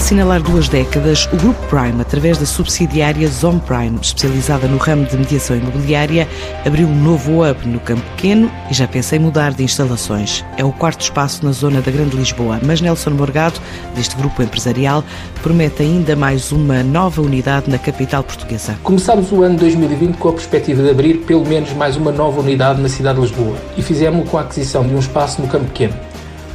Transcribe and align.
assinalar 0.00 0.42
duas 0.42 0.66
décadas, 0.66 1.28
o 1.30 1.36
Grupo 1.36 1.60
Prime, 1.66 2.00
através 2.00 2.38
da 2.38 2.46
subsidiária 2.46 3.28
Zone 3.28 3.60
Prime, 3.60 3.98
especializada 4.00 4.66
no 4.66 4.78
ramo 4.78 5.04
de 5.04 5.14
mediação 5.14 5.54
imobiliária, 5.54 6.26
abriu 6.64 6.88
um 6.88 6.94
novo 6.94 7.44
hub 7.44 7.68
no 7.68 7.78
Campo 7.80 8.00
Pequeno 8.16 8.50
e 8.70 8.74
já 8.74 8.88
pensa 8.88 9.16
em 9.16 9.18
mudar 9.18 9.52
de 9.52 9.62
instalações. 9.62 10.42
É 10.56 10.64
o 10.64 10.72
quarto 10.72 11.02
espaço 11.02 11.44
na 11.44 11.52
zona 11.52 11.82
da 11.82 11.90
Grande 11.92 12.16
Lisboa, 12.16 12.58
mas 12.64 12.80
Nelson 12.80 13.10
Morgado, 13.10 13.60
deste 13.94 14.16
grupo 14.16 14.42
empresarial, 14.42 15.04
promete 15.42 15.82
ainda 15.82 16.16
mais 16.16 16.50
uma 16.50 16.82
nova 16.82 17.20
unidade 17.20 17.68
na 17.68 17.76
capital 17.76 18.24
portuguesa. 18.24 18.78
Começámos 18.82 19.30
o 19.30 19.42
ano 19.42 19.58
2020 19.58 20.16
com 20.16 20.30
a 20.30 20.32
perspectiva 20.32 20.82
de 20.82 20.88
abrir 20.88 21.18
pelo 21.26 21.46
menos 21.46 21.74
mais 21.74 21.98
uma 21.98 22.10
nova 22.10 22.40
unidade 22.40 22.80
na 22.80 22.88
cidade 22.88 23.16
de 23.16 23.26
Lisboa 23.26 23.56
e 23.76 23.82
fizemos-lo 23.82 24.26
com 24.30 24.38
a 24.38 24.40
aquisição 24.40 24.82
de 24.82 24.94
um 24.94 24.98
espaço 24.98 25.42
no 25.42 25.46
Campo 25.46 25.66
Pequeno. 25.66 26.09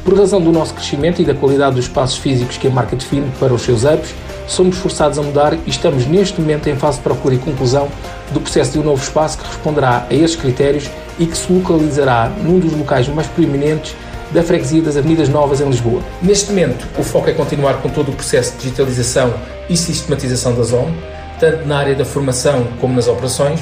Por 0.06 0.16
razão 0.16 0.40
do 0.40 0.52
nosso 0.52 0.72
crescimento 0.72 1.20
e 1.20 1.24
da 1.24 1.34
qualidade 1.34 1.74
dos 1.74 1.86
espaços 1.86 2.16
físicos 2.16 2.56
que 2.56 2.68
a 2.68 2.70
marca 2.70 2.94
define 2.94 3.28
para 3.40 3.52
os 3.52 3.62
seus 3.62 3.82
hubs, 3.82 4.14
somos 4.46 4.76
forçados 4.76 5.18
a 5.18 5.22
mudar 5.22 5.54
e 5.54 5.68
estamos 5.68 6.06
neste 6.06 6.40
momento 6.40 6.68
em 6.68 6.76
fase 6.76 6.98
de 6.98 7.02
procura 7.02 7.34
e 7.34 7.38
conclusão 7.38 7.88
do 8.30 8.40
processo 8.40 8.70
de 8.70 8.78
um 8.78 8.84
novo 8.84 9.02
espaço 9.02 9.36
que 9.36 9.44
responderá 9.44 10.06
a 10.08 10.14
esses 10.14 10.36
critérios 10.36 10.88
e 11.18 11.26
que 11.26 11.36
se 11.36 11.52
localizará 11.52 12.30
num 12.40 12.60
dos 12.60 12.72
locais 12.72 13.08
mais 13.08 13.26
proeminentes 13.26 13.96
da 14.30 14.44
freguesia 14.44 14.80
das 14.80 14.96
Avenidas 14.96 15.28
Novas 15.28 15.60
em 15.60 15.68
Lisboa. 15.68 16.00
Neste 16.22 16.50
momento, 16.50 16.86
o 16.96 17.02
foco 17.02 17.28
é 17.28 17.32
continuar 17.32 17.82
com 17.82 17.88
todo 17.88 18.10
o 18.10 18.14
processo 18.14 18.52
de 18.52 18.58
digitalização 18.58 19.34
e 19.68 19.76
sistematização 19.76 20.54
da 20.54 20.62
ZOM, 20.62 20.88
tanto 21.40 21.66
na 21.66 21.78
área 21.78 21.96
da 21.96 22.04
formação 22.04 22.64
como 22.80 22.94
nas 22.94 23.08
operações, 23.08 23.58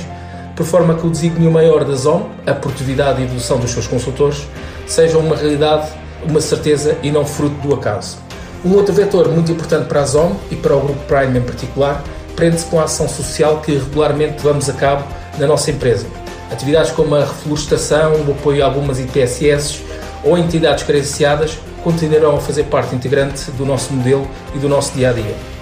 por 0.54 0.66
forma 0.66 0.92
que 0.92 1.06
o 1.06 1.10
desígnio 1.10 1.50
maior 1.50 1.84
da 1.84 1.94
ZOM, 1.94 2.28
a 2.46 2.52
produtividade 2.52 3.22
e 3.22 3.24
evolução 3.24 3.56
dos 3.58 3.70
seus 3.70 3.86
consultores, 3.86 4.46
seja 4.86 5.16
uma 5.16 5.34
realidade 5.34 6.03
uma 6.28 6.40
certeza 6.40 6.96
e 7.02 7.10
não 7.10 7.24
fruto 7.24 7.56
do 7.66 7.74
acaso. 7.74 8.18
Um 8.64 8.74
outro 8.74 8.94
vetor 8.94 9.28
muito 9.28 9.52
importante 9.52 9.86
para 9.86 10.00
a 10.00 10.06
ZOM 10.06 10.36
e 10.50 10.56
para 10.56 10.74
o 10.74 10.80
Grupo 10.80 11.00
Prime 11.06 11.38
em 11.38 11.42
particular 11.42 12.02
prende-se 12.34 12.66
com 12.66 12.80
a 12.80 12.84
ação 12.84 13.08
social 13.08 13.60
que 13.60 13.72
regularmente 13.72 14.36
levamos 14.36 14.68
a 14.68 14.72
cabo 14.72 15.04
na 15.38 15.46
nossa 15.46 15.70
empresa. 15.70 16.06
Atividades 16.50 16.90
como 16.90 17.14
a 17.14 17.20
reflorestação, 17.20 18.12
o 18.26 18.32
apoio 18.32 18.62
a 18.62 18.66
algumas 18.66 18.98
IPSS 18.98 19.82
ou 20.22 20.38
entidades 20.38 20.84
carenciadas 20.84 21.58
continuarão 21.82 22.36
a 22.36 22.40
fazer 22.40 22.64
parte 22.64 22.94
integrante 22.94 23.50
do 23.52 23.66
nosso 23.66 23.92
modelo 23.92 24.26
e 24.54 24.58
do 24.58 24.68
nosso 24.68 24.92
dia 24.94 25.10
a 25.10 25.12
dia. 25.12 25.53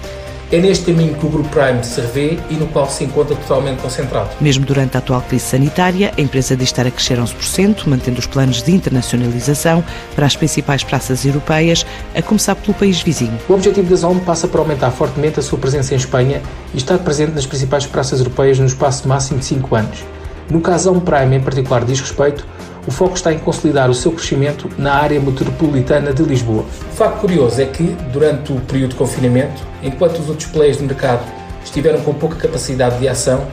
É 0.53 0.59
neste 0.59 0.93
caminho 0.93 1.15
que 1.15 1.25
o 1.25 1.29
Grupo 1.29 1.49
Prime 1.49 1.83
se 1.83 1.99
revê 1.99 2.37
e 2.47 2.53
no 2.53 2.67
qual 2.67 2.87
se 2.87 3.03
encontra 3.03 3.35
totalmente 3.35 3.81
concentrado. 3.81 4.29
Mesmo 4.39 4.63
durante 4.63 4.95
a 4.95 4.99
atual 4.99 5.19
crise 5.23 5.45
sanitária, 5.45 6.13
a 6.15 6.21
empresa 6.21 6.55
diz 6.55 6.65
estar 6.67 6.85
a 6.85 6.91
crescer 6.91 7.17
11%, 7.17 7.87
mantendo 7.87 8.19
os 8.19 8.27
planos 8.27 8.61
de 8.61 8.71
internacionalização 8.71 9.83
para 10.13 10.27
as 10.27 10.35
principais 10.35 10.83
praças 10.83 11.25
europeias, 11.25 11.83
a 12.13 12.21
começar 12.21 12.53
pelo 12.53 12.75
país 12.75 13.01
vizinho. 13.01 13.35
O 13.49 13.53
objetivo 13.53 13.89
da 13.89 13.95
Zone 13.95 14.21
passa 14.21 14.47
por 14.47 14.59
aumentar 14.59 14.91
fortemente 14.91 15.39
a 15.39 15.41
sua 15.41 15.57
presença 15.57 15.95
em 15.95 15.97
Espanha 15.97 16.39
e 16.71 16.77
estar 16.77 16.99
presente 16.99 17.31
nas 17.31 17.47
principais 17.47 17.87
praças 17.87 18.19
europeias 18.19 18.59
no 18.59 18.67
espaço 18.67 19.07
máximo 19.07 19.39
de 19.39 19.45
5 19.45 19.75
anos. 19.75 20.03
No 20.51 20.61
caso 20.61 20.83
Zone 20.83 21.01
Prime, 21.01 21.35
em 21.35 21.41
particular, 21.41 21.83
diz 21.83 21.99
respeito 21.99 22.45
o 22.85 22.91
foco 22.91 23.15
está 23.15 23.31
em 23.31 23.39
consolidar 23.39 23.89
o 23.89 23.93
seu 23.93 24.11
crescimento 24.11 24.69
na 24.77 24.93
área 24.93 25.19
metropolitana 25.19 26.13
de 26.13 26.23
Lisboa. 26.23 26.63
O 26.63 26.95
facto 26.95 27.21
curioso 27.21 27.61
é 27.61 27.65
que, 27.65 27.95
durante 28.11 28.51
o 28.51 28.59
período 28.61 28.91
de 28.91 28.95
confinamento, 28.95 29.63
enquanto 29.81 30.19
os 30.19 30.29
outros 30.29 30.49
players 30.49 30.77
de 30.77 30.83
mercado 30.83 31.23
estiveram 31.63 32.01
com 32.01 32.13
pouca 32.13 32.35
capacidade 32.35 32.99
de 32.99 33.07
ação, 33.07 33.45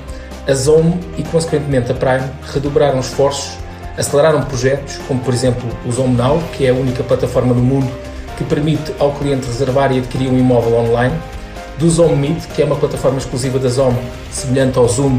a 0.49 0.55
Zone 0.55 0.99
e, 1.17 1.23
consequentemente, 1.23 1.93
a 1.93 1.95
Prime 1.95 2.29
redobraram 2.53 2.99
esforços, 2.99 3.53
aceleraram 3.97 4.43
projetos, 4.43 4.99
como 5.07 5.21
por 5.21 5.33
exemplo 5.33 5.69
o 5.87 5.93
Zone 5.93 6.17
Now, 6.17 6.43
que 6.53 6.67
é 6.67 6.71
a 6.71 6.75
única 6.75 7.03
plataforma 7.05 7.55
no 7.55 7.63
mundo 7.63 7.91
que 8.37 8.45
permite 8.45 8.93
ao 8.99 9.13
cliente 9.13 9.47
reservar 9.47 9.93
e 9.93 9.99
adquirir 9.99 10.29
um 10.29 10.39
imóvel 10.39 10.75
online, 10.75 11.15
do 11.79 11.89
Zone 11.89 12.17
Meet, 12.17 12.47
que 12.55 12.63
é 12.63 12.65
uma 12.65 12.77
plataforma 12.77 13.19
exclusiva 13.19 13.59
da 13.59 13.69
Zone, 13.69 13.99
semelhante 14.31 14.79
ao 14.79 14.89
Zoom, 14.89 15.19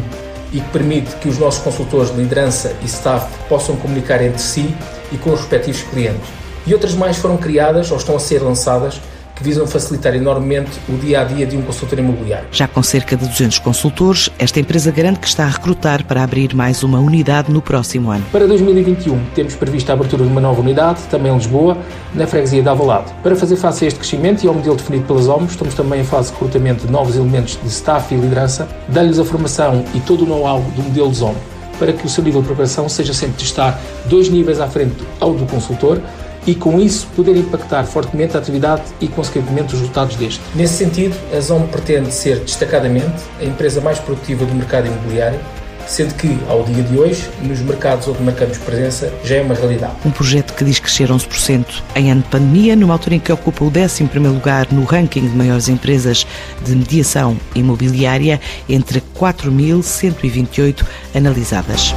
e 0.54 0.60
que 0.60 0.70
permite 0.70 1.16
que 1.18 1.30
os 1.30 1.38
nossos 1.38 1.64
consultores 1.64 2.12
de 2.12 2.18
liderança 2.18 2.76
e 2.82 2.86
staff 2.86 3.28
possam 3.48 3.76
comunicar 3.76 4.22
entre 4.22 4.42
si 4.42 4.76
e 5.12 5.18
com 5.18 5.32
os 5.32 5.40
respectivos 5.40 5.82
clientes. 5.84 6.28
E 6.66 6.74
outras 6.74 6.94
mais 6.94 7.18
foram 7.18 7.38
criadas 7.38 7.92
ou 7.92 7.98
estão 7.98 8.16
a 8.16 8.20
ser 8.20 8.42
lançadas 8.42 9.02
que 9.42 9.44
visam 9.44 9.66
facilitar 9.66 10.16
enormemente 10.16 10.80
o 10.88 10.94
dia 10.94 11.22
a 11.22 11.24
dia 11.24 11.46
de 11.46 11.58
um 11.58 11.64
consultor 11.64 12.00
imobiliário. 12.00 12.48
Já 12.52 12.68
com 12.68 12.82
cerca 12.84 13.18
de 13.18 13.28
200 13.28 13.60
consultores, 13.60 14.30
esta 14.38 14.60
empresa 14.60 14.92
garante 14.92 15.20
que 15.20 15.28
está 15.28 15.46
a 15.46 15.50
recrutar 15.50 16.06
para 16.06 16.24
abrir 16.24 16.54
mais 16.54 16.84
uma 16.84 17.00
unidade 17.00 17.52
no 17.52 17.62
próximo 17.62 18.12
ano. 18.12 18.24
Para 18.32 18.48
2021, 18.48 19.20
temos 19.34 19.56
previsto 19.56 19.90
a 19.90 19.94
abertura 19.94 20.24
de 20.24 20.30
uma 20.30 20.40
nova 20.40 20.62
unidade, 20.62 21.02
também 21.10 21.32
em 21.32 21.36
Lisboa, 21.36 21.78
na 22.14 22.28
freguesia 22.28 22.62
de 22.62 22.70
Avalado. 22.70 23.12
Para 23.24 23.36
fazer 23.36 23.56
face 23.56 23.84
a 23.84 23.88
este 23.88 24.00
crescimento 24.00 24.44
e 24.44 24.48
ao 24.48 24.54
modelo 24.54 24.76
definido 24.76 25.06
pelas 25.06 25.28
OMS, 25.28 25.52
estamos 25.52 25.74
também 25.74 26.02
em 26.02 26.04
fase 26.04 26.28
de 26.28 26.34
recrutamento 26.34 26.86
de 26.86 26.92
novos 26.92 27.16
elementos 27.16 27.58
de 27.62 27.68
staff 27.68 28.14
e 28.14 28.18
liderança, 28.18 28.68
dando-lhes 28.88 29.18
a 29.20 29.26
formação 29.26 29.84
e 29.96 30.00
todo 30.00 30.24
o 30.24 30.28
know-how 30.28 30.62
do 30.76 30.84
modelo 30.84 31.10
de 31.10 31.18
ZOM, 31.18 31.36
para 31.80 31.92
que 31.94 32.06
o 32.06 32.10
seu 32.10 32.24
nível 32.24 32.42
de 32.42 32.48
preparação 32.48 32.88
seja 32.88 33.14
sempre 33.14 33.38
de 33.38 33.44
estar 33.44 33.80
dois 34.06 34.30
níveis 34.30 34.60
à 34.60 34.68
frente 34.68 34.96
ao 35.20 35.34
do 35.34 35.46
consultor, 35.48 36.00
e, 36.46 36.56
com 36.56 36.80
isso, 36.80 37.08
poder 37.16 37.36
impactar 37.36 37.84
fortemente 37.86 38.36
a 38.36 38.40
atividade 38.40 38.84
e, 39.00 39.08
consequentemente, 39.08 39.74
os 39.74 39.82
resultados 39.82 40.16
deste. 40.16 40.42
Nesse 40.56 40.76
sentido, 40.76 41.16
a 41.36 41.40
ZOM 41.40 41.68
pretende 41.68 42.12
ser 42.12 42.40
destacadamente 42.40 43.22
a 43.40 43.44
empresa 43.44 43.82
mais 43.82 44.00
produtiva 44.00 44.46
do 44.46 44.54
mercado 44.54 44.88
imobiliário, 44.88 45.40
sendo 45.88 46.14
que, 46.16 46.38
ao 46.48 46.64
dia 46.64 46.84
de 46.84 46.98
hoje, 46.98 47.30
nos 47.44 47.60
mercados 47.60 48.08
onde 48.08 48.22
marcamos 48.24 48.58
presença, 48.60 49.12
já 49.24 49.38
é 49.38 49.42
uma 49.42 49.56
realidade. 49.56 49.94
Um 50.06 50.12
projeto 50.12 50.54
que 50.54 50.64
diz 50.64 50.80
crescer 50.80 51.10
11% 51.10 51.66
em 51.96 52.12
ano 52.12 52.22
de 52.22 52.30
pandemia, 52.30 52.76
numa 52.76 52.94
altura 52.94 53.16
em 53.16 53.20
que 53.20 53.32
ocupa 53.32 53.64
o 53.64 53.68
11 53.68 54.04
lugar 54.28 54.68
no 54.72 54.84
ranking 54.84 55.28
de 55.28 55.36
maiores 55.36 55.68
empresas 55.68 56.26
de 56.64 56.76
mediação 56.76 57.38
imobiliária 57.56 58.40
entre 58.70 59.04
4.128 59.16 60.86
analisadas. 61.14 61.94